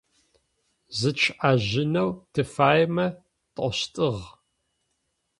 Зытшӏэжьынэу 0.97 2.09
тыфаемэ 2.33 3.07
тӏощтыгъ. 3.55 4.21